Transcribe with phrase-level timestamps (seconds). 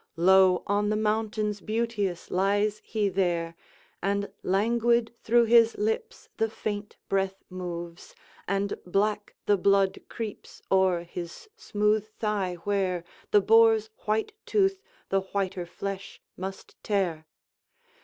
[0.17, 3.55] Low on the mountains beauteous lies he there,
[4.01, 8.15] And languid through his lips the faint breath moves,
[8.47, 15.21] And black the blood creeps o'er his smooth thigh, where The boar's white tooth the
[15.21, 17.27] whiter flesh must tear.